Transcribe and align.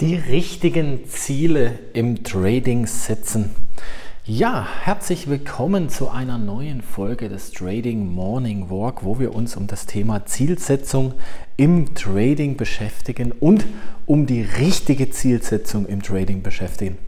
Die 0.00 0.16
richtigen 0.16 1.06
Ziele 1.06 1.78
im 1.92 2.24
Trading 2.24 2.84
setzen. 2.84 3.50
Ja, 4.24 4.66
herzlich 4.82 5.28
willkommen 5.28 5.88
zu 5.88 6.08
einer 6.08 6.36
neuen 6.36 6.82
Folge 6.82 7.28
des 7.28 7.52
Trading 7.52 8.12
Morning 8.12 8.70
Walk, 8.70 9.04
wo 9.04 9.20
wir 9.20 9.32
uns 9.32 9.54
um 9.54 9.68
das 9.68 9.86
Thema 9.86 10.26
Zielsetzung 10.26 11.14
im 11.56 11.94
Trading 11.94 12.56
beschäftigen 12.56 13.30
und 13.30 13.66
um 14.04 14.26
die 14.26 14.42
richtige 14.42 15.10
Zielsetzung 15.10 15.86
im 15.86 16.02
Trading 16.02 16.42
beschäftigen. 16.42 16.98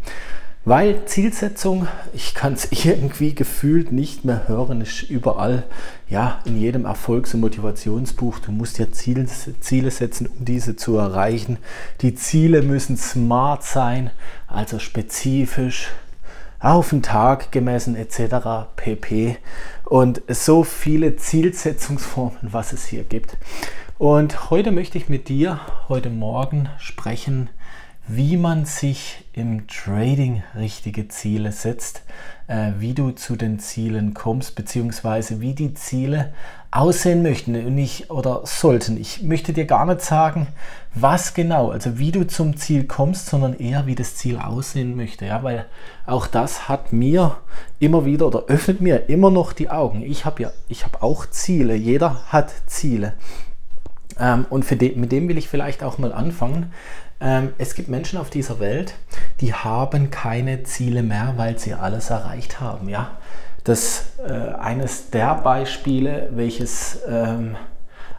Weil 0.69 1.05
Zielsetzung, 1.05 1.87
ich 2.13 2.35
kann 2.35 2.55
es 2.55 2.73
irgendwie 2.85 3.37
gefühlt 3.37 3.93
nicht 3.93 4.25
mehr 4.25 4.49
hören, 4.49 4.81
ist 4.81 5.05
überall, 5.05 5.63
ja, 6.09 6.41
in 6.45 6.61
jedem 6.61 6.87
Erfolgs- 6.87 7.35
und 7.35 7.41
Motivationsbuch. 7.41 8.41
Du 8.41 8.51
musst 8.51 8.79
dir 8.79 8.91
Ziele, 8.91 9.27
Ziele 9.61 9.93
setzen, 9.93 10.27
um 10.27 10.45
diese 10.45 10.75
zu 10.75 10.97
erreichen. 10.97 11.59
Die 12.01 12.17
Ziele 12.17 12.63
müssen 12.63 12.97
smart 12.97 13.63
sein, 13.63 14.11
also 14.49 14.81
spezifisch, 14.81 15.91
auf 16.59 16.91
den 16.91 17.03
Tag 17.03 17.53
gemessen 17.53 17.95
etc. 17.95 18.67
pp. 18.75 19.37
Und 19.85 20.23
so 20.27 20.65
viele 20.65 21.15
Zielsetzungsformen, 21.15 22.41
was 22.43 22.73
es 22.73 22.87
hier 22.87 23.05
gibt. 23.05 23.37
Und 23.99 24.51
heute 24.51 24.73
möchte 24.73 24.99
ich 24.99 25.09
mit 25.09 25.29
dir, 25.29 25.61
heute 25.89 26.11
Morgen 26.11 26.69
sprechen, 26.79 27.51
wie 28.09 28.37
man 28.37 28.67
sich 28.67 29.25
im 29.33 29.67
Trading 29.67 30.43
richtige 30.57 31.09
Ziele 31.09 31.51
setzt, 31.51 32.03
äh, 32.47 32.73
wie 32.79 32.95
du 32.95 33.11
zu 33.11 33.35
den 33.35 33.59
Zielen 33.59 34.15
kommst, 34.15 34.55
beziehungsweise 34.55 35.41
wie 35.41 35.55
die 35.55 35.75
Ziele 35.75 36.33
aussehen 36.71 37.23
möchten 37.23 37.57
und 37.57 37.75
nicht 37.75 38.11
oder 38.11 38.43
sollten. 38.45 38.97
Ich 38.97 39.23
möchte 39.23 39.53
dir 39.53 39.65
gar 39.65 39.87
nicht 39.87 40.03
sagen, 40.03 40.49
was 40.95 41.35
genau, 41.35 41.71
also 41.71 41.99
wie 41.99 42.13
du 42.13 42.27
zum 42.27 42.57
Ziel 42.57 42.85
kommst, 42.85 43.27
sondern 43.27 43.55
eher 43.55 43.87
wie 43.87 43.95
das 43.95 44.15
Ziel 44.17 44.39
aussehen 44.39 44.95
möchte, 44.95 45.27
ja, 45.27 45.43
weil 45.43 45.67
auch 46.07 46.27
das 46.27 46.69
hat 46.69 46.93
mir 46.93 47.39
immer 47.81 48.05
wieder 48.05 48.27
oder 48.27 48.45
öffnet 48.47 48.81
mir 48.81 49.09
immer 49.09 49.31
noch 49.31 49.53
die 49.53 49.71
Augen. 49.71 50.03
Ich 50.03 50.25
habe 50.25 50.43
ja, 50.43 50.53
ich 50.69 50.85
habe 50.85 51.03
auch 51.03 51.27
Ziele. 51.27 51.75
Jeder 51.75 52.23
hat 52.29 52.53
Ziele. 52.67 53.15
Ähm, 54.19 54.47
und 54.49 54.69
de 54.71 54.97
mit 54.97 55.13
dem 55.13 55.29
will 55.29 55.39
ich 55.39 55.49
vielleicht 55.49 55.83
auch 55.83 55.99
mal 55.99 56.13
anfangen. 56.13 56.73
Ähm, 57.21 57.55
es 57.59 57.75
gibt 57.75 57.89
Menschen 57.89 58.19
auf 58.19 58.31
dieser 58.31 58.61
Welt, 58.61 58.95
die 59.41 59.55
haben 59.55 60.11
keine 60.11 60.63
Ziele 60.65 61.03
mehr, 61.03 61.35
weil 61.37 61.59
sie 61.59 61.75
alles 61.75 62.11
erreicht 62.11 62.61
haben. 62.61 62.89
Ja? 62.89 63.13
Das 63.65 64.13
äh, 64.27 64.33
eines 64.33 65.11
der 65.11 65.35
Beispiele, 65.37 66.29
welches 66.33 67.01
ähm, 67.09 67.57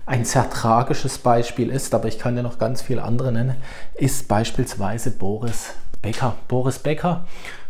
ein 0.06 0.26
sehr 0.26 0.50
tragisches 0.50 1.18
Beispiel 1.18 1.70
ist, 1.70 1.94
aber 1.94 2.08
ich 2.08 2.18
kann 2.18 2.36
dir 2.36 2.44
noch 2.44 2.60
ganz 2.60 2.82
viele 2.82 3.04
andere 3.04 3.32
nennen, 3.32 3.58
ist 3.94 4.28
beispielsweise 4.28 5.12
Boris 5.12 5.74
Becker. 6.02 6.36
Boris 6.48 6.80
Becker, 6.80 7.26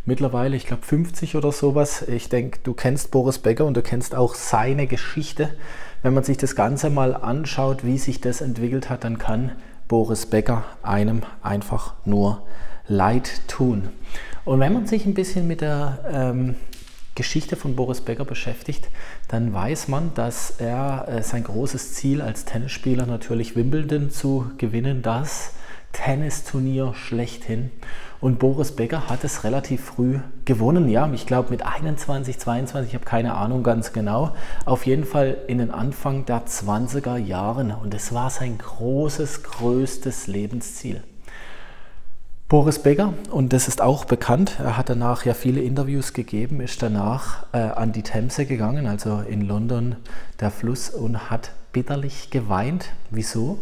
mittlerweile, 0.05 0.55
ich 0.55 0.67
glaube 0.67 0.85
50 0.85 1.35
oder 1.35 1.51
sowas. 1.51 2.03
Ich 2.07 2.29
denke, 2.29 2.59
du 2.63 2.73
kennst 2.73 3.11
Boris 3.11 3.39
Becker 3.39 3.65
und 3.65 3.75
du 3.75 3.81
kennst 3.81 4.15
auch 4.15 4.35
seine 4.35 4.87
Geschichte. 4.87 5.49
Wenn 6.03 6.13
man 6.13 6.23
sich 6.23 6.37
das 6.37 6.55
Ganze 6.55 6.89
mal 6.89 7.15
anschaut, 7.15 7.83
wie 7.83 7.97
sich 7.97 8.21
das 8.21 8.41
entwickelt 8.41 8.89
hat, 8.89 9.03
dann 9.03 9.17
kann 9.17 9.53
Boris 9.87 10.25
Becker 10.25 10.65
einem 10.83 11.21
einfach 11.41 11.93
nur 12.05 12.43
leid 12.87 13.41
tun. 13.47 13.89
Und 14.45 14.59
wenn 14.59 14.73
man 14.73 14.87
sich 14.87 15.05
ein 15.05 15.13
bisschen 15.13 15.47
mit 15.47 15.61
der 15.61 16.05
ähm, 16.11 16.55
Geschichte 17.15 17.55
von 17.55 17.75
Boris 17.75 18.01
Becker 18.01 18.25
beschäftigt, 18.25 18.89
dann 19.27 19.53
weiß 19.53 19.87
man, 19.87 20.13
dass 20.13 20.51
er 20.59 21.07
äh, 21.07 21.23
sein 21.23 21.43
großes 21.43 21.93
Ziel 21.93 22.21
als 22.21 22.45
Tennisspieler 22.45 23.05
natürlich 23.05 23.55
Wimbledon 23.55 24.11
zu 24.11 24.51
gewinnen, 24.57 25.01
das 25.01 25.53
Tennisturnier 25.93 26.93
schlechthin. 26.93 27.71
Und 28.19 28.39
Boris 28.39 28.71
Becker 28.71 29.09
hat 29.09 29.23
es 29.23 29.43
relativ 29.43 29.85
früh 29.85 30.19
gewonnen, 30.45 30.89
ja, 30.89 31.07
ich 31.13 31.27
glaube 31.27 31.51
mit 31.51 31.63
21, 31.63 32.39
22, 32.39 32.89
ich 32.89 32.95
habe 32.95 33.05
keine 33.05 33.35
Ahnung 33.35 33.61
ganz 33.61 33.93
genau. 33.93 34.33
Auf 34.65 34.87
jeden 34.87 35.05
Fall 35.05 35.37
in 35.47 35.59
den 35.59 35.69
Anfang 35.69 36.25
der 36.25 36.45
20er 36.45 37.17
Jahren 37.17 37.71
und 37.71 37.93
es 37.93 38.13
war 38.13 38.29
sein 38.31 38.57
großes, 38.57 39.43
größtes 39.43 40.27
Lebensziel. 40.27 41.03
Boris 42.49 42.79
Becker, 42.79 43.13
und 43.29 43.51
das 43.51 43.67
ist 43.67 43.81
auch 43.81 44.05
bekannt, 44.05 44.55
er 44.59 44.77
hat 44.77 44.89
danach 44.89 45.25
ja 45.25 45.33
viele 45.33 45.61
Interviews 45.61 46.13
gegeben, 46.13 46.61
ist 46.61 46.81
danach 46.81 47.45
äh, 47.51 47.57
an 47.57 47.91
die 47.91 48.03
Themse 48.03 48.45
gegangen, 48.45 48.87
also 48.87 49.19
in 49.19 49.41
London 49.41 49.97
der 50.39 50.49
Fluss, 50.49 50.89
und 50.89 51.29
hat 51.29 51.51
bitterlich 51.73 52.29
geweint. 52.29 52.93
Wieso? 53.11 53.59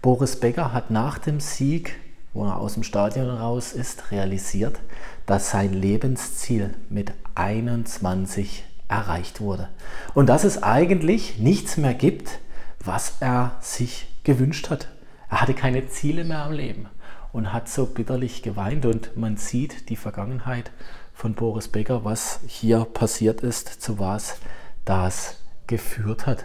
Boris 0.00 0.36
Becker 0.36 0.72
hat 0.72 0.92
nach 0.92 1.18
dem 1.18 1.40
Sieg 1.40 1.98
wo 2.32 2.44
er 2.44 2.58
aus 2.58 2.74
dem 2.74 2.82
Stadion 2.82 3.28
raus 3.28 3.72
ist, 3.72 4.10
realisiert, 4.10 4.78
dass 5.26 5.50
sein 5.50 5.72
Lebensziel 5.72 6.74
mit 6.88 7.12
21 7.34 8.64
erreicht 8.88 9.40
wurde. 9.40 9.68
Und 10.14 10.28
dass 10.28 10.44
es 10.44 10.62
eigentlich 10.62 11.38
nichts 11.38 11.76
mehr 11.76 11.94
gibt, 11.94 12.38
was 12.84 13.14
er 13.20 13.56
sich 13.60 14.06
gewünscht 14.24 14.70
hat. 14.70 14.88
Er 15.28 15.40
hatte 15.40 15.54
keine 15.54 15.88
Ziele 15.88 16.24
mehr 16.24 16.42
am 16.44 16.52
Leben 16.52 16.88
und 17.32 17.52
hat 17.52 17.68
so 17.68 17.86
bitterlich 17.86 18.42
geweint. 18.42 18.84
Und 18.86 19.16
man 19.16 19.36
sieht 19.36 19.88
die 19.88 19.96
Vergangenheit 19.96 20.70
von 21.14 21.34
Boris 21.34 21.68
Becker, 21.68 22.04
was 22.04 22.40
hier 22.46 22.84
passiert 22.84 23.42
ist, 23.42 23.68
zu 23.68 23.98
was 23.98 24.38
das 24.84 25.39
geführt 25.70 26.26
hat. 26.26 26.44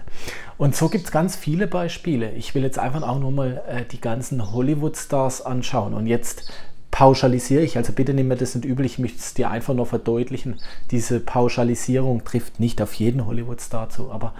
Und 0.57 0.75
so 0.75 0.87
gibt 0.87 1.05
es 1.05 1.11
ganz 1.11 1.35
viele 1.35 1.67
Beispiele. 1.67 2.31
Ich 2.31 2.55
will 2.55 2.63
jetzt 2.63 2.79
einfach 2.79 3.01
auch 3.01 3.19
nur 3.19 3.31
mal 3.31 3.61
äh, 3.67 3.83
die 3.83 3.99
ganzen 3.99 4.53
Hollywood-Stars 4.53 5.41
anschauen. 5.41 5.93
Und 5.93 6.07
jetzt 6.07 6.49
pauschalisiere 6.91 7.63
ich, 7.63 7.75
also 7.75 7.91
bitte 7.91 8.13
nimm 8.13 8.29
mir 8.29 8.37
das 8.37 8.55
nicht 8.55 8.63
übel, 8.63 8.85
ich 8.85 8.99
möchte 8.99 9.17
es 9.17 9.33
dir 9.33 9.49
einfach 9.49 9.73
nur 9.73 9.85
verdeutlichen. 9.85 10.61
Diese 10.91 11.19
Pauschalisierung 11.19 12.23
trifft 12.23 12.61
nicht 12.61 12.81
auf 12.81 12.93
jeden 12.93 13.25
Hollywood-Star 13.25 13.89
zu. 13.89 14.11
Aber 14.11 14.33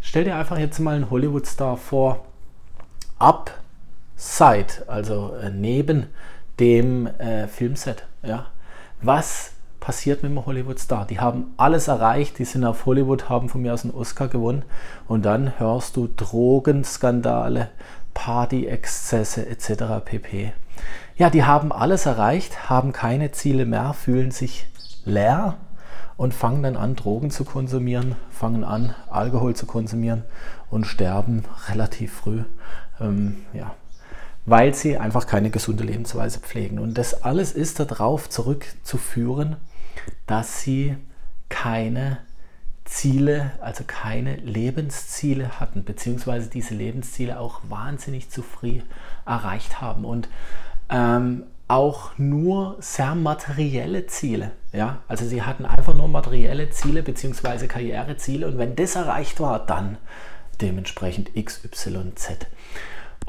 stell 0.00 0.24
dir 0.24 0.34
einfach 0.34 0.58
jetzt 0.58 0.80
mal 0.80 0.96
einen 0.96 1.10
Hollywood-Star 1.10 1.76
vor, 1.76 2.24
upside, 3.18 4.88
also 4.88 5.34
äh, 5.34 5.50
neben 5.50 6.06
dem 6.58 7.06
äh, 7.06 7.46
Filmset. 7.46 8.06
Ja? 8.22 8.46
Was 9.02 9.52
passiert 9.80 10.22
mit 10.22 10.30
einem 10.30 10.46
Hollywood-Star. 10.46 11.06
Die 11.06 11.20
haben 11.20 11.54
alles 11.56 11.88
erreicht, 11.88 12.38
die 12.38 12.44
sind 12.44 12.64
auf 12.64 12.86
Hollywood, 12.86 13.28
haben 13.28 13.48
von 13.48 13.62
mir 13.62 13.74
aus 13.74 13.84
einen 13.84 13.94
Oscar 13.94 14.28
gewonnen 14.28 14.62
und 15.08 15.24
dann 15.24 15.58
hörst 15.58 15.96
du 15.96 16.08
Drogenskandale, 16.14 17.70
Party-Exzesse 18.14 19.46
etc. 19.46 20.04
pp. 20.04 20.52
Ja, 21.16 21.30
die 21.30 21.44
haben 21.44 21.72
alles 21.72 22.06
erreicht, 22.06 22.70
haben 22.70 22.92
keine 22.92 23.32
Ziele 23.32 23.66
mehr, 23.66 23.94
fühlen 23.94 24.30
sich 24.30 24.66
leer 25.04 25.56
und 26.16 26.34
fangen 26.34 26.62
dann 26.62 26.76
an, 26.76 26.96
Drogen 26.96 27.30
zu 27.30 27.44
konsumieren, 27.44 28.16
fangen 28.30 28.64
an, 28.64 28.94
Alkohol 29.08 29.56
zu 29.56 29.66
konsumieren 29.66 30.24
und 30.70 30.86
sterben 30.86 31.44
relativ 31.68 32.12
früh. 32.12 32.44
Ähm, 33.00 33.36
ja, 33.54 33.74
weil 34.46 34.74
sie 34.74 34.98
einfach 34.98 35.26
keine 35.26 35.50
gesunde 35.50 35.84
Lebensweise 35.84 36.40
pflegen. 36.40 36.78
Und 36.78 36.98
das 36.98 37.22
alles 37.22 37.52
ist 37.52 37.80
darauf 37.80 38.28
zurückzuführen, 38.28 39.56
dass 40.26 40.62
sie 40.62 40.96
keine 41.48 42.18
Ziele, 42.84 43.52
also 43.60 43.84
keine 43.86 44.36
Lebensziele 44.36 45.60
hatten, 45.60 45.84
beziehungsweise 45.84 46.50
diese 46.50 46.74
Lebensziele 46.74 47.38
auch 47.38 47.60
wahnsinnig 47.68 48.30
zu 48.30 48.42
früh 48.42 48.80
erreicht 49.26 49.80
haben 49.80 50.04
und 50.04 50.28
ähm, 50.88 51.44
auch 51.68 52.18
nur 52.18 52.76
sehr 52.80 53.14
materielle 53.14 54.06
Ziele. 54.08 54.50
Ja? 54.72 54.98
Also 55.06 55.24
sie 55.24 55.42
hatten 55.42 55.64
einfach 55.64 55.94
nur 55.94 56.08
materielle 56.08 56.70
Ziele 56.70 57.04
beziehungsweise 57.04 57.68
Karriereziele 57.68 58.46
und 58.48 58.58
wenn 58.58 58.74
das 58.74 58.96
erreicht 58.96 59.38
war, 59.38 59.64
dann 59.64 59.96
dementsprechend 60.60 61.30
XYZ. 61.34 62.46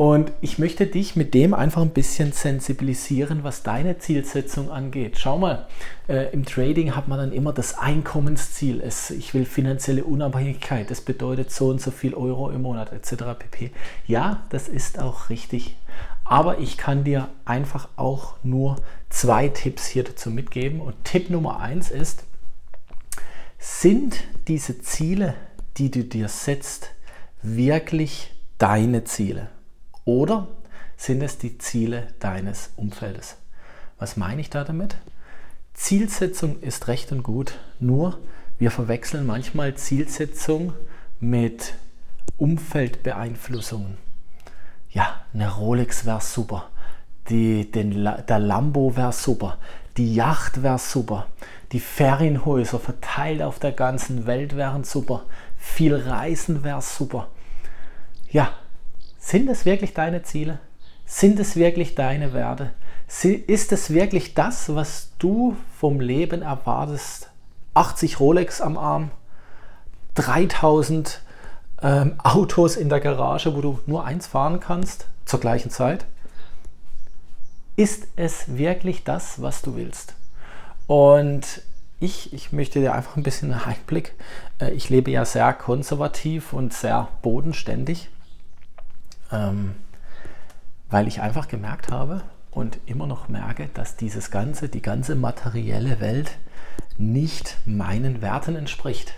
Und 0.02 0.32
ich 0.42 0.58
möchte 0.58 0.88
dich 0.88 1.16
mit 1.16 1.36
dem 1.36 1.54
einfach 1.54 1.84
ein 1.84 1.92
bisschen 1.92 2.32
sensibilisieren, 2.32 3.44
was 3.44 3.62
deine 3.62 4.00
Zielsetzung 4.00 4.72
angeht. 4.72 5.20
Schau 5.20 5.38
mal, 5.38 5.68
äh, 6.10 6.34
im 6.34 6.44
Trading 6.44 6.96
hat 6.96 7.08
man 7.08 7.20
dann 7.20 7.32
immer 7.32 7.54
das 7.54 7.78
Einkommensziel. 7.78 8.82
Es, 8.82 9.12
ich 9.12 9.36
will 9.36 9.46
finanzielle 9.46 10.04
Unabhängigkeit. 10.04 10.90
Das 10.90 11.02
bedeutet 11.02 11.52
so 11.52 11.70
und 11.70 11.80
so 11.80 11.92
viel 11.92 12.16
Euro 12.16 12.50
im 12.50 12.64
Monat 12.64 12.92
etc. 12.92 13.38
pp. 13.38 13.70
Ja, 14.08 14.42
das 14.50 14.68
ist 14.68 14.98
auch 14.98 15.30
richtig. 15.30 15.78
Aber 16.24 16.58
ich 16.58 16.80
kann 16.80 17.04
dir 17.04 17.30
einfach 17.46 17.88
auch 17.96 18.38
nur 18.42 18.78
zwei 19.12 19.50
Tipps 19.50 19.86
hier 19.86 20.04
dazu 20.04 20.32
mitgeben. 20.32 20.82
Und 20.82 20.96
Tipp 21.04 21.30
Nummer 21.30 21.60
eins 21.60 21.92
ist, 21.92 22.24
sind 23.60 24.24
diese 24.48 24.82
Ziele, 24.82 25.36
die 25.78 25.92
du 25.92 26.04
dir 26.04 26.28
setzt, 26.28 26.90
wirklich 27.44 28.32
deine 28.58 29.04
Ziele? 29.04 29.50
Oder 30.06 30.48
sind 30.98 31.22
es 31.22 31.38
die 31.38 31.58
Ziele 31.58 32.08
deines 32.20 32.72
Umfeldes? 32.76 33.38
Was 33.98 34.18
meine 34.18 34.42
ich 34.42 34.50
da 34.50 34.64
damit? 34.64 34.96
Zielsetzung 35.74 36.60
ist 36.62 36.88
recht 36.88 37.12
und 37.12 37.24
gut, 37.24 37.60
nur 37.80 38.20
wir 38.58 38.72
verwechseln 38.72 39.26
manchmal 39.26 39.76
Zielsetzung 39.76 40.74
mit 41.20 41.74
Umfeldbeeinflussungen. 42.38 43.98
Ja, 44.90 45.22
eine 45.34 45.50
Rolex 45.54 46.06
wäre 46.06 46.22
super. 46.22 46.70
die, 47.30 47.72
den, 47.72 48.04
der 48.28 48.40
Lambo 48.40 48.96
wäre 48.96 49.14
super, 49.14 49.58
die 49.98 50.14
Yacht 50.14 50.64
wäre 50.64 50.80
super, 50.80 51.28
die 51.72 51.80
Ferienhäuser 51.80 52.80
verteilt 52.80 53.42
auf 53.42 53.60
der 53.60 53.72
ganzen 53.72 54.26
Welt 54.26 54.56
wären 54.56 54.84
super, 54.84 55.24
viel 55.58 55.96
Reisen 55.96 56.64
wäre 56.64 56.82
super. 56.82 57.28
Ja, 58.30 58.52
sind 59.22 59.48
es 59.50 59.66
wirklich 59.66 59.94
deine 59.94 60.24
Ziele? 60.24 60.60
Sind 61.06 61.40
es 61.40 61.56
wirklich 61.56 61.96
deine 61.96 62.34
Werte? 62.34 62.72
Ist 63.08 63.72
es 63.72 63.94
wirklich 63.94 64.34
das, 64.34 64.74
was 64.74 65.12
du 65.20 65.56
vom 65.80 66.00
Leben 66.00 66.42
erwartest? 66.42 67.30
80 67.76 68.20
Rolex 68.20 68.62
am 68.62 68.78
Arm, 68.78 69.12
3000 70.16 71.22
ähm, 71.82 72.16
Autos 72.24 72.76
in 72.76 72.90
der 72.90 73.00
Garage, 73.00 73.56
wo 73.56 73.62
du 73.62 73.80
nur 73.86 74.06
eins 74.06 74.28
fahren 74.28 74.60
kannst 74.60 75.08
zur 75.26 75.40
gleichen 75.40 75.70
Zeit? 75.70 76.06
Ist 77.76 78.08
es 78.16 78.58
wirklich 78.58 79.04
das, 79.04 79.42
was 79.42 79.62
du 79.62 79.76
willst? 79.76 80.16
Und 80.88 81.62
ich, 82.00 82.34
ich 82.34 82.52
möchte 82.52 82.80
dir 82.80 82.94
einfach 82.94 83.16
ein 83.16 83.24
bisschen 83.24 83.54
einen 83.54 83.62
Einblick. 83.64 84.14
Äh, 84.60 84.72
ich 84.72 84.90
lebe 84.90 85.12
ja 85.12 85.26
sehr 85.26 85.54
konservativ 85.54 86.54
und 86.54 86.74
sehr 86.74 87.08
bodenständig, 87.22 88.10
ähm, 89.32 89.76
weil 90.90 91.08
ich 91.08 91.22
einfach 91.22 91.48
gemerkt 91.48 91.92
habe 91.92 92.22
und 92.52 92.80
immer 92.86 93.08
noch 93.08 93.30
merke, 93.30 93.70
dass 93.74 93.96
dieses 93.96 94.32
ganze, 94.32 94.70
die 94.70 94.82
ganze 94.82 95.16
materielle 95.16 96.00
Welt 96.00 96.38
nicht 96.98 97.58
meinen 97.66 98.22
Werten 98.22 98.56
entspricht 98.56 99.16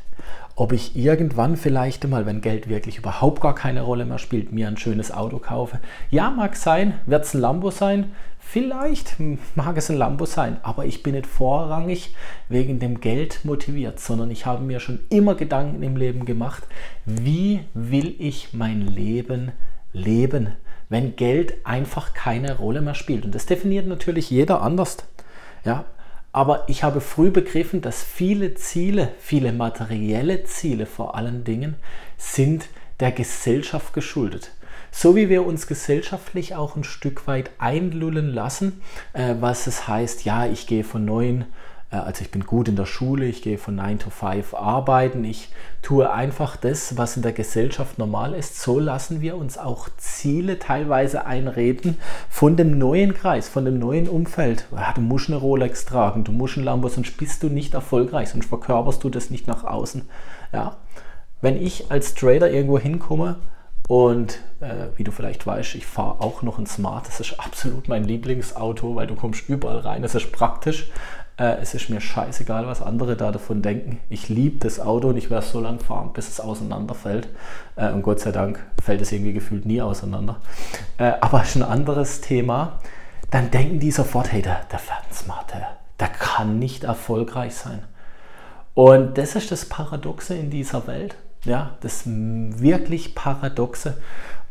ob 0.56 0.72
ich 0.72 0.96
irgendwann 0.96 1.58
vielleicht 1.58 2.08
mal, 2.08 2.26
wenn 2.26 2.42
Geld 2.42 2.70
wirklich 2.70 2.98
überhaupt 2.98 3.42
gar 3.42 3.56
keine 3.56 3.82
Rolle 3.82 4.06
mehr 4.06 4.20
spielt, 4.20 4.52
mir 4.52 4.68
ein 4.68 4.78
schönes 4.78 5.12
Auto 5.12 5.40
kaufe. 5.40 5.80
Ja, 6.12 6.30
mag 6.30 6.56
sein, 6.56 6.94
wird 7.06 7.26
es 7.26 7.34
ein 7.34 7.42
Lambo 7.42 7.72
sein. 7.72 8.12
Vielleicht 8.40 9.16
mag 9.56 9.78
es 9.78 9.90
ein 9.90 9.98
Lambo 9.98 10.26
sein, 10.26 10.58
aber 10.62 10.86
ich 10.86 11.02
bin 11.02 11.16
nicht 11.16 11.26
vorrangig 11.26 12.14
wegen 12.50 12.80
dem 12.80 13.00
Geld 13.00 13.46
motiviert, 13.46 14.00
sondern 14.00 14.30
ich 14.30 14.46
habe 14.46 14.64
mir 14.64 14.80
schon 14.80 15.00
immer 15.10 15.34
Gedanken 15.34 15.82
im 15.82 15.96
Leben 15.96 16.26
gemacht, 16.26 16.68
wie 17.06 17.62
will 17.74 18.16
ich 18.20 18.54
mein 18.54 18.82
Leben 18.82 19.54
leben, 19.94 20.56
wenn 20.90 21.16
Geld 21.16 21.66
einfach 21.66 22.14
keine 22.14 22.58
Rolle 22.58 22.82
mehr 22.82 22.96
spielt. 22.96 23.26
Und 23.26 23.34
das 23.34 23.46
definiert 23.46 23.88
natürlich 23.88 24.30
jeder 24.30 24.62
anders. 24.62 24.98
Ja, 25.64 25.86
aber 26.32 26.66
ich 26.68 26.84
habe 26.84 27.00
früh 27.00 27.30
begriffen, 27.30 27.82
dass 27.82 28.04
viele 28.04 28.56
Ziele, 28.56 29.12
viele 29.20 29.54
materielle 29.54 30.44
Ziele 30.44 30.88
vor 30.88 31.16
allen 31.16 31.44
Dingen, 31.44 31.76
sind 32.18 32.68
der 33.00 33.12
Gesellschaft 33.12 33.94
geschuldet. 33.94 34.52
So 34.92 35.16
wie 35.16 35.30
wir 35.30 35.46
uns 35.46 35.68
gesellschaftlich 35.68 36.56
auch 36.56 36.76
ein 36.76 36.84
Stück 36.84 37.28
weit 37.28 37.52
einlullen 37.58 38.34
lassen, 38.34 38.82
äh, 39.14 39.36
was 39.40 39.68
es 39.68 39.88
heißt, 39.88 40.26
ja, 40.26 40.46
ich 40.46 40.68
gehe 40.68 40.84
von 40.84 41.06
neuen 41.06 41.46
also 41.98 42.22
ich 42.22 42.32
bin 42.32 42.46
gut 42.46 42.68
in 42.68 42.76
der 42.76 42.86
Schule, 42.86 43.26
ich 43.26 43.42
gehe 43.42 43.58
von 43.58 43.76
9 43.76 44.00
to 44.00 44.10
5 44.10 44.54
arbeiten, 44.54 45.24
ich 45.24 45.50
tue 45.82 46.12
einfach 46.12 46.56
das, 46.56 46.98
was 46.98 47.16
in 47.16 47.22
der 47.22 47.34
Gesellschaft 47.34 47.98
normal 47.98 48.34
ist. 48.34 48.62
So 48.62 48.80
lassen 48.80 49.22
wir 49.22 49.38
uns 49.38 49.58
auch 49.58 49.90
Ziele 49.98 50.60
teilweise 50.60 51.26
einreden 51.26 51.98
von 52.30 52.56
dem 52.56 52.78
neuen 52.78 53.14
Kreis, 53.14 53.50
von 53.50 53.66
dem 53.66 53.80
neuen 53.80 54.08
Umfeld. 54.08 54.68
Ja, 54.76 54.94
du 54.94 55.02
musst 55.02 55.30
eine 55.30 55.38
Rolex 55.38 55.86
tragen, 55.86 56.24
du 56.24 56.32
musst 56.32 56.58
ein 56.58 56.64
Lambo, 56.64 56.88
sonst 56.88 57.18
bist 57.18 57.44
du 57.44 57.48
nicht 57.48 57.74
erfolgreich, 57.74 58.30
sonst 58.30 58.48
verkörperst 58.48 59.04
du 59.04 59.10
das 59.10 59.30
nicht 59.30 59.48
nach 59.48 59.64
außen. 59.64 60.04
Ja? 60.52 60.78
Wenn 61.42 61.62
ich 61.62 61.92
als 61.92 62.16
Trader 62.16 62.50
irgendwo 62.50 62.80
hinkomme, 62.80 63.38
und 63.88 64.40
äh, 64.62 64.88
wie 64.96 65.04
du 65.04 65.12
vielleicht 65.12 65.46
weißt, 65.46 65.76
ich 65.76 65.86
fahre 65.86 66.22
auch 66.22 66.42
noch 66.42 66.58
ein 66.58 66.66
Smart. 66.66 67.08
Das 67.08 67.20
ist 67.20 67.40
absolut 67.40 67.90
mein 67.90 68.06
Lieblingsauto, 68.06 68.96
weil 68.96 69.08
du 69.08 69.16
kommst 69.16 69.50
überall 69.50 69.80
rein. 69.80 70.02
Das 70.02 70.16
ist 70.16 70.32
praktisch. 70.32 70.90
Äh, 71.38 71.58
es 71.62 71.74
ist 71.74 71.90
mir 71.90 72.00
scheißegal, 72.00 72.68
was 72.68 72.82
andere 72.82 73.16
da 73.16 73.32
davon 73.32 73.62
denken. 73.62 74.00
Ich 74.10 74.30
liebe 74.30 74.60
das 74.60 74.80
Auto 74.80 75.10
und 75.10 75.18
ich 75.18 75.30
werde 75.30 75.46
so 75.46 75.60
lange 75.60 75.80
fahren, 75.80 76.12
bis 76.14 76.30
es 76.30 76.40
auseinanderfällt. 76.40 77.28
Äh, 77.76 77.92
und 77.92 78.04
Gott 78.04 78.20
sei 78.20 78.32
Dank 78.32 78.64
fällt 78.82 79.02
es 79.02 79.12
irgendwie 79.12 79.34
gefühlt 79.34 79.66
nie 79.66 79.82
auseinander. 79.82 80.38
Äh, 80.98 81.14
aber 81.22 81.42
ist 81.42 81.56
ein 81.56 81.64
anderes 81.64 82.22
Thema. 82.22 82.80
Dann 83.32 83.50
denken 83.50 83.80
die 83.80 83.92
sofort, 83.92 84.32
hey, 84.32 84.44
der, 84.44 84.62
der 84.72 84.80
fährt 84.80 85.06
ein 85.10 85.14
Smart, 85.16 85.52
der, 85.52 85.78
der 86.00 86.10
kann 86.10 86.60
nicht 86.60 86.84
erfolgreich 86.84 87.56
sein. 87.56 87.84
Und 88.76 89.18
das 89.18 89.36
ist 89.36 89.52
das 89.52 89.66
Paradoxe 89.66 90.36
in 90.36 90.52
dieser 90.52 90.86
Welt. 90.88 91.16
Ja, 91.46 91.72
das 91.82 92.04
wirklich 92.06 93.16
Paradoxe. 93.16 93.98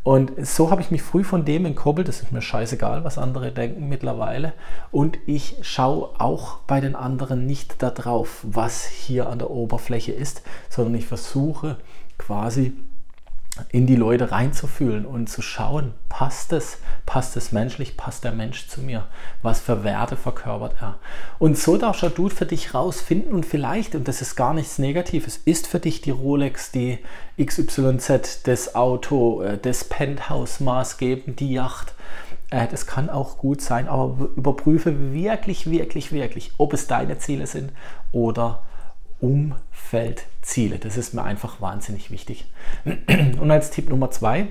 Und 0.05 0.33
so 0.45 0.71
habe 0.71 0.81
ich 0.81 0.91
mich 0.91 1.03
früh 1.03 1.23
von 1.23 1.45
dem 1.45 1.65
entkoppelt. 1.65 2.09
Das 2.09 2.23
ist 2.23 2.33
mir 2.33 2.43
scheißegal, 2.43 3.05
was 3.05 3.19
andere 3.19 3.53
denken 3.53 3.89
mittlerweile. 3.89 4.53
Und 4.91 5.19
ich 5.27 5.57
schaue 5.63 6.11
auch 6.19 6.59
bei 6.67 6.81
den 6.81 6.97
anderen 6.97 7.47
nicht 7.47 7.83
darauf, 7.83 8.41
was 8.43 8.85
hier 8.85 9.29
an 9.29 9.39
der 9.39 9.51
Oberfläche 9.51 10.13
ist, 10.13 10.43
sondern 10.69 10.97
ich 10.97 11.07
versuche 11.07 11.77
quasi 12.19 12.73
in 13.71 13.87
die 13.87 13.97
Leute 13.97 14.33
reinzufühlen 14.33 15.05
und 15.05 15.29
zu 15.29 15.43
schauen, 15.43 15.93
passt 16.09 16.55
es, 16.55 16.79
passt 17.05 17.37
es 17.37 17.53
menschlich, 17.53 17.99
passt 17.99 18.25
der 18.25 18.33
Mensch 18.33 18.67
zu 18.69 18.81
mir, 18.81 19.07
was 19.43 19.61
für 19.61 19.85
Werte 19.85 20.17
verkörpert 20.17 20.77
er. 20.81 20.99
Und 21.39 21.59
so 21.59 21.77
darfst 21.77 22.03
du 22.17 22.29
für 22.31 22.47
dich 22.47 22.73
rausfinden 22.73 23.33
und 23.33 23.45
vielleicht, 23.45 23.95
und 23.95 24.09
das 24.09 24.23
ist 24.23 24.37
gar 24.37 24.55
nichts 24.55 24.79
Negatives, 24.79 25.37
ist 25.45 25.67
für 25.67 25.81
dich 25.81 26.01
die 26.01 26.11
Rolex, 26.11 26.73
die 26.73 26.99
XYZ, 27.39 28.43
das 28.45 28.75
Auto, 28.75 29.43
äh, 29.43 29.59
das 29.59 29.85
Penthouse 29.85 30.61
maßgebend, 30.61 31.39
die 31.39 31.53
Yacht. 31.53 31.93
Äh, 32.49 32.69
das 32.69 32.87
kann 32.87 33.11
auch 33.11 33.37
gut 33.37 33.61
sein, 33.61 33.87
aber 33.87 34.31
überprüfe 34.35 35.13
wirklich, 35.13 35.71
wirklich, 35.71 36.11
wirklich, 36.11 36.53
ob 36.57 36.73
es 36.73 36.87
deine 36.87 37.19
Ziele 37.19 37.47
sind 37.47 37.73
oder 38.13 38.63
Umfeldziele. 39.23 40.79
Das 40.79 40.97
ist 40.97 41.15
mir 41.15 41.23
einfach 41.23 41.61
wahnsinnig 41.61 42.11
wichtig. 42.11 42.45
Und 42.85 43.51
als 43.51 43.71
Tipp 43.71 43.89
Nummer 43.89 44.11
zwei, 44.11 44.49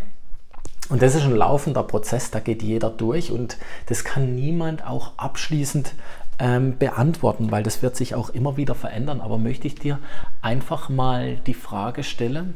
und 0.89 1.01
das 1.01 1.13
ist 1.13 1.23
ein 1.23 1.35
laufender 1.35 1.83
Prozess, 1.83 2.31
da 2.31 2.39
geht 2.39 2.63
jeder 2.63 2.89
durch 2.89 3.31
und 3.31 3.57
das 3.85 4.03
kann 4.03 4.33
niemand 4.33 4.85
auch 4.85 5.11
abschließend 5.17 5.93
ähm, 6.39 6.77
beantworten, 6.77 7.51
weil 7.51 7.63
das 7.63 7.81
wird 7.81 7.95
sich 7.95 8.15
auch 8.15 8.29
immer 8.29 8.57
wieder 8.57 8.73
verändern. 8.73 9.21
Aber 9.21 9.37
möchte 9.37 9.67
ich 9.67 9.75
dir 9.75 9.99
einfach 10.41 10.89
mal 10.89 11.35
die 11.45 11.53
Frage 11.53 12.03
stellen, 12.03 12.55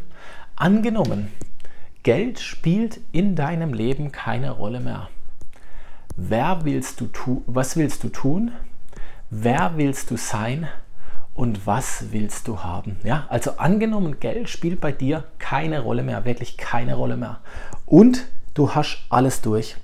angenommen, 0.56 1.32
Geld 2.04 2.40
spielt 2.40 3.00
in 3.12 3.36
deinem 3.36 3.74
Leben 3.74 4.12
keine 4.12 4.52
Rolle 4.52 4.80
mehr. 4.80 5.10
Wer 6.16 6.62
willst 6.64 7.02
du 7.02 7.08
tu 7.08 7.44
was 7.46 7.76
willst 7.76 8.04
du 8.04 8.10
tun? 8.10 8.52
Wer 9.30 9.74
willst 9.76 10.12
du 10.12 10.18
sein? 10.18 10.68
Und 11.36 11.68
was 11.68 12.12
willst 12.12 12.48
du 12.48 12.64
haben? 12.64 12.98
Ja, 13.04 13.26
also 13.30 13.58
angenommen, 13.58 14.20
Geld 14.20 14.50
spielt 14.50 14.82
bei 14.82 14.92
dir 14.92 15.26
keine 15.38 15.82
Rolle 15.82 16.02
mehr, 16.02 16.26
wirklich 16.26 16.58
keine 16.58 16.96
Rolle 16.96 17.18
mehr. 17.18 17.40
Und 17.86 18.26
du 18.54 18.74
hast 18.74 19.00
alles 19.10 19.42
durch. 19.42 19.76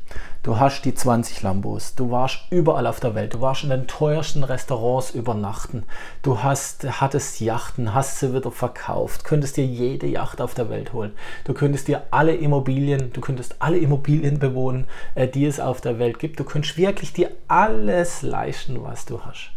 Du 0.43 0.57
hast 0.57 0.85
die 0.85 0.95
20 0.95 1.43
Lambos, 1.43 1.93
du 1.93 2.09
warst 2.09 2.39
überall 2.49 2.87
auf 2.87 2.99
der 2.99 3.13
Welt, 3.13 3.35
du 3.35 3.41
warst 3.41 3.63
in 3.63 3.69
den 3.69 3.85
teuersten 3.85 4.43
Restaurants 4.43 5.11
übernachten, 5.11 5.83
du 6.23 6.41
hast, 6.41 6.99
hattest 6.99 7.41
Yachten, 7.41 7.93
hast 7.93 8.19
sie 8.19 8.33
wieder 8.33 8.49
verkauft, 8.49 9.23
könntest 9.23 9.57
dir 9.57 9.65
jede 9.65 10.07
Yacht 10.07 10.41
auf 10.41 10.55
der 10.55 10.71
Welt 10.71 10.93
holen, 10.93 11.11
du 11.43 11.53
könntest 11.53 11.87
dir 11.87 12.01
alle 12.09 12.33
Immobilien, 12.33 13.13
du 13.13 13.21
könntest 13.21 13.57
alle 13.59 13.77
Immobilien 13.77 14.39
bewohnen, 14.39 14.87
äh, 15.13 15.27
die 15.27 15.45
es 15.45 15.59
auf 15.59 15.79
der 15.79 15.99
Welt 15.99 16.17
gibt, 16.17 16.39
du 16.39 16.43
könntest 16.43 16.75
wirklich 16.75 17.13
dir 17.13 17.29
alles 17.47 18.23
leisten, 18.23 18.81
was 18.81 19.05
du 19.05 19.23
hast. 19.23 19.51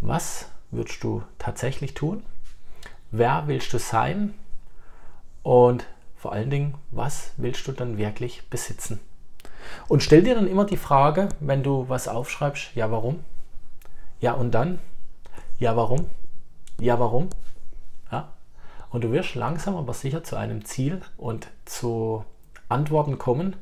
Was 0.00 0.51
würdest 0.72 1.04
du 1.04 1.22
tatsächlich 1.38 1.94
tun? 1.94 2.24
Wer 3.12 3.44
willst 3.46 3.72
du 3.72 3.78
sein? 3.78 4.34
Und 5.42 5.86
vor 6.16 6.32
allen 6.32 6.50
Dingen, 6.50 6.74
was 6.90 7.32
willst 7.36 7.66
du 7.68 7.72
dann 7.72 7.98
wirklich 7.98 8.48
besitzen? 8.48 9.00
Und 9.88 10.02
stell 10.02 10.22
dir 10.22 10.34
dann 10.34 10.48
immer 10.48 10.64
die 10.64 10.76
Frage, 10.76 11.28
wenn 11.40 11.62
du 11.62 11.88
was 11.88 12.08
aufschreibst, 12.08 12.74
ja 12.74 12.90
warum? 12.90 13.20
Ja 14.20 14.32
und 14.32 14.52
dann? 14.52 14.78
Ja 15.58 15.76
warum? 15.76 16.06
Ja 16.78 16.98
warum? 16.98 17.28
Ja? 18.10 18.32
Und 18.90 19.04
du 19.04 19.12
wirst 19.12 19.34
langsam 19.34 19.76
aber 19.76 19.94
sicher 19.94 20.24
zu 20.24 20.36
einem 20.36 20.64
Ziel 20.64 21.02
und 21.16 21.48
zu 21.64 22.24
Antworten 22.68 23.18
kommen, 23.18 23.56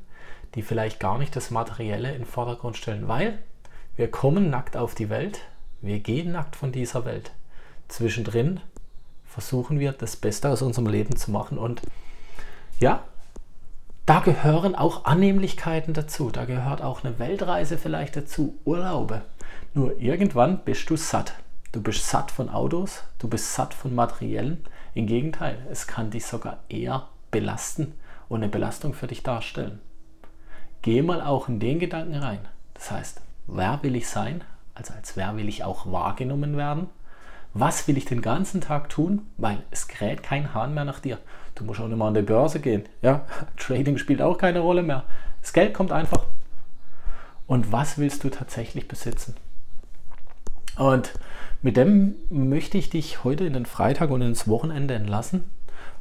die 0.54 0.62
vielleicht 0.62 1.00
gar 1.00 1.18
nicht 1.18 1.34
das 1.36 1.50
Materielle 1.50 2.12
in 2.12 2.22
den 2.22 2.26
Vordergrund 2.26 2.76
stellen, 2.76 3.08
weil 3.08 3.38
wir 3.96 4.10
kommen 4.10 4.50
nackt 4.50 4.76
auf 4.76 4.94
die 4.94 5.10
Welt, 5.10 5.40
wir 5.82 6.00
gehen 6.00 6.32
nackt 6.32 6.56
von 6.56 6.72
dieser 6.72 7.04
Welt. 7.04 7.32
Zwischendrin 7.88 8.60
versuchen 9.24 9.78
wir 9.78 9.92
das 9.92 10.16
Beste 10.16 10.48
aus 10.48 10.62
unserem 10.62 10.88
Leben 10.88 11.16
zu 11.16 11.30
machen 11.30 11.58
und 11.58 11.82
ja, 12.78 13.04
da 14.06 14.20
gehören 14.20 14.74
auch 14.74 15.04
Annehmlichkeiten 15.04 15.94
dazu. 15.94 16.30
Da 16.30 16.44
gehört 16.44 16.82
auch 16.82 17.04
eine 17.04 17.18
Weltreise 17.18 17.78
vielleicht 17.78 18.16
dazu, 18.16 18.58
Urlaube. 18.64 19.22
Nur 19.72 20.00
irgendwann 20.00 20.64
bist 20.64 20.90
du 20.90 20.96
satt. 20.96 21.34
Du 21.72 21.80
bist 21.80 22.08
satt 22.08 22.32
von 22.32 22.48
Autos, 22.48 23.04
du 23.20 23.28
bist 23.28 23.54
satt 23.54 23.72
von 23.72 23.94
Materiellen. 23.94 24.64
Im 24.94 25.06
Gegenteil, 25.06 25.64
es 25.70 25.86
kann 25.86 26.10
dich 26.10 26.26
sogar 26.26 26.58
eher 26.68 27.06
belasten 27.30 27.94
und 28.28 28.42
eine 28.42 28.50
Belastung 28.50 28.94
für 28.94 29.06
dich 29.06 29.22
darstellen. 29.22 29.80
geh 30.82 31.02
mal 31.02 31.20
auch 31.20 31.48
in 31.48 31.60
den 31.60 31.78
Gedanken 31.78 32.16
rein. 32.16 32.40
Das 32.74 32.90
heißt, 32.90 33.20
wer 33.46 33.80
will 33.82 33.94
ich 33.94 34.08
sein? 34.08 34.42
Also 34.80 34.94
als 34.94 35.14
wer 35.14 35.36
will 35.36 35.46
ich 35.46 35.62
auch 35.62 35.92
wahrgenommen 35.92 36.56
werden? 36.56 36.88
Was 37.52 37.86
will 37.86 37.98
ich 37.98 38.06
den 38.06 38.22
ganzen 38.22 38.62
Tag 38.62 38.88
tun? 38.88 39.26
Weil 39.36 39.58
es 39.70 39.88
kräht 39.88 40.22
kein 40.22 40.54
Hahn 40.54 40.72
mehr 40.72 40.86
nach 40.86 41.00
dir. 41.00 41.18
Du 41.54 41.64
musst 41.64 41.80
auch 41.80 41.88
nicht 41.88 41.98
mal 41.98 42.08
an 42.08 42.14
die 42.14 42.22
Börse 42.22 42.60
gehen. 42.60 42.84
Ja, 43.02 43.26
Trading 43.58 43.98
spielt 43.98 44.22
auch 44.22 44.38
keine 44.38 44.60
Rolle 44.60 44.82
mehr. 44.82 45.04
Das 45.42 45.52
Geld 45.52 45.74
kommt 45.74 45.92
einfach. 45.92 46.24
Und 47.46 47.72
was 47.72 47.98
willst 47.98 48.24
du 48.24 48.30
tatsächlich 48.30 48.88
besitzen? 48.88 49.34
Und 50.78 51.12
mit 51.60 51.76
dem 51.76 52.14
möchte 52.30 52.78
ich 52.78 52.88
dich 52.88 53.22
heute 53.22 53.44
in 53.44 53.52
den 53.52 53.66
Freitag 53.66 54.08
und 54.10 54.22
ins 54.22 54.48
Wochenende 54.48 54.94
entlassen 54.94 55.44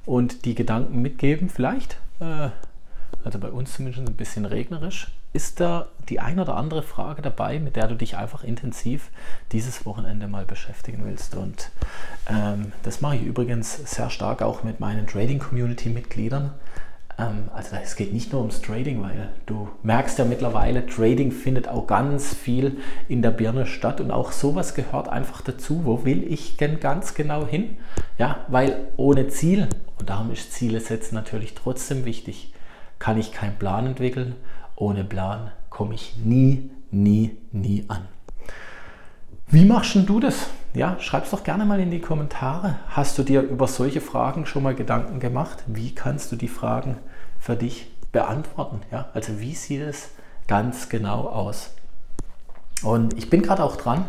und 0.05 0.45
die 0.45 0.55
Gedanken 0.55 1.01
mitgeben. 1.01 1.49
Vielleicht, 1.49 1.97
äh, 2.21 2.49
also 3.23 3.39
bei 3.39 3.49
uns 3.49 3.73
zumindest 3.73 4.07
ein 4.07 4.15
bisschen 4.15 4.45
regnerisch, 4.45 5.11
ist 5.33 5.59
da 5.59 5.87
die 6.09 6.19
ein 6.19 6.39
oder 6.39 6.55
andere 6.55 6.81
Frage 6.81 7.21
dabei, 7.21 7.59
mit 7.59 7.75
der 7.75 7.87
du 7.87 7.95
dich 7.95 8.17
einfach 8.17 8.43
intensiv 8.43 9.09
dieses 9.51 9.85
Wochenende 9.85 10.27
mal 10.27 10.45
beschäftigen 10.45 11.03
willst. 11.05 11.35
Und 11.35 11.69
ähm, 12.27 12.71
das 12.83 13.01
mache 13.01 13.17
ich 13.17 13.23
übrigens 13.23 13.75
sehr 13.91 14.09
stark 14.09 14.41
auch 14.41 14.63
mit 14.63 14.79
meinen 14.79 15.05
Trading-Community-Mitgliedern. 15.05 16.51
Ähm, 17.19 17.49
also 17.53 17.75
es 17.75 17.95
geht 17.95 18.13
nicht 18.13 18.31
nur 18.31 18.41
ums 18.41 18.61
Trading, 18.61 19.03
weil 19.03 19.29
du 19.45 19.69
merkst 19.83 20.17
ja 20.17 20.25
mittlerweile, 20.25 20.87
Trading 20.87 21.31
findet 21.31 21.67
auch 21.67 21.85
ganz 21.85 22.33
viel 22.33 22.77
in 23.07 23.21
der 23.21 23.31
Birne 23.31 23.65
statt 23.65 24.01
und 24.01 24.11
auch 24.11 24.31
sowas 24.31 24.73
gehört 24.73 25.09
einfach 25.09 25.41
dazu. 25.41 25.85
Wo 25.85 26.05
will 26.05 26.23
ich 26.23 26.57
denn 26.57 26.79
ganz 26.79 27.13
genau 27.13 27.45
hin? 27.45 27.77
Ja, 28.17 28.45
weil 28.47 28.87
ohne 28.97 29.27
Ziel, 29.27 29.67
und 29.99 30.09
darum 30.09 30.31
ist 30.31 30.53
Ziele 30.53 30.79
setzen 30.79 31.15
natürlich 31.15 31.53
trotzdem 31.53 32.05
wichtig, 32.05 32.53
kann 32.99 33.17
ich 33.17 33.31
keinen 33.31 33.55
Plan 33.55 33.87
entwickeln. 33.87 34.35
Ohne 34.75 35.03
Plan 35.03 35.51
komme 35.69 35.95
ich 35.95 36.17
nie, 36.17 36.69
nie, 36.91 37.37
nie 37.51 37.85
an. 37.87 38.07
Wie 39.47 39.65
machst 39.65 39.95
du 39.95 40.19
das? 40.19 40.49
Ja, 40.75 40.97
es 41.23 41.31
doch 41.31 41.43
gerne 41.43 41.65
mal 41.65 41.79
in 41.79 41.89
die 41.89 42.01
Kommentare. 42.01 42.75
Hast 42.89 43.17
du 43.17 43.23
dir 43.23 43.41
über 43.41 43.67
solche 43.67 44.01
Fragen 44.01 44.45
schon 44.45 44.61
mal 44.61 44.75
Gedanken 44.75 45.19
gemacht? 45.19 45.63
Wie 45.65 45.95
kannst 45.95 46.31
du 46.31 46.35
die 46.35 46.47
Fragen 46.47 46.97
für 47.39 47.55
dich 47.55 47.91
beantworten? 48.11 48.81
Ja, 48.91 49.09
also 49.13 49.39
wie 49.39 49.55
sieht 49.55 49.81
es 49.81 50.11
ganz 50.47 50.89
genau 50.89 51.27
aus? 51.27 51.71
Und 52.83 53.17
ich 53.17 53.29
bin 53.29 53.41
gerade 53.41 53.63
auch 53.63 53.75
dran, 53.75 54.05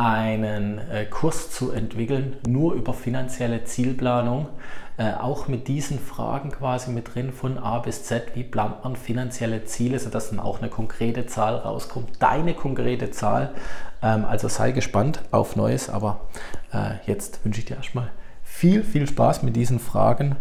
einen 0.00 0.78
äh, 0.78 1.04
Kurs 1.04 1.50
zu 1.50 1.72
entwickeln, 1.72 2.38
nur 2.48 2.72
über 2.72 2.94
finanzielle 2.94 3.64
Zielplanung, 3.64 4.48
äh, 4.96 5.12
auch 5.12 5.46
mit 5.46 5.68
diesen 5.68 5.98
Fragen 5.98 6.50
quasi 6.50 6.90
mit 6.90 7.14
drin 7.14 7.32
von 7.32 7.58
A 7.58 7.80
bis 7.80 8.04
Z, 8.04 8.34
wie 8.34 8.42
plant 8.42 8.82
man 8.82 8.96
finanzielle 8.96 9.64
Ziele, 9.66 9.98
sodass 9.98 10.30
dann 10.30 10.40
auch 10.40 10.60
eine 10.60 10.70
konkrete 10.70 11.26
Zahl 11.26 11.56
rauskommt, 11.56 12.10
deine 12.18 12.54
konkrete 12.54 13.10
Zahl. 13.10 13.50
Ähm, 14.02 14.24
also 14.24 14.48
sei 14.48 14.72
gespannt 14.72 15.20
auf 15.32 15.54
Neues, 15.54 15.90
aber 15.90 16.22
äh, 16.72 16.94
jetzt 17.06 17.44
wünsche 17.44 17.60
ich 17.60 17.66
dir 17.66 17.76
erstmal 17.76 18.10
viel, 18.42 18.82
viel 18.82 19.06
Spaß 19.06 19.42
mit 19.42 19.54
diesen 19.54 19.80
Fragen 19.80 20.36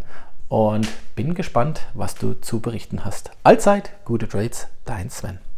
und 0.47 0.87
bin 1.15 1.33
gespannt, 1.33 1.81
was 1.93 2.15
du 2.15 2.33
zu 2.33 2.61
berichten 2.61 3.03
hast. 3.03 3.31
Allzeit, 3.43 3.91
gute 4.05 4.27
Trades, 4.27 4.67
dein 4.85 5.09
Sven. 5.09 5.48